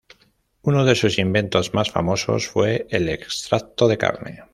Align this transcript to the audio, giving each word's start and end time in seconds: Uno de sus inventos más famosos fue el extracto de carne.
Uno 0.63 0.83
de 0.83 0.95
sus 0.95 1.19
inventos 1.19 1.75
más 1.75 1.91
famosos 1.91 2.47
fue 2.47 2.87
el 2.89 3.07
extracto 3.07 3.87
de 3.87 3.99
carne. 3.99 4.41